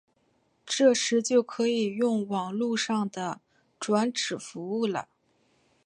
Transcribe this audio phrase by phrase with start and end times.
[0.65, 3.39] 这时就可以用网路上的
[3.79, 5.07] 转址服务了。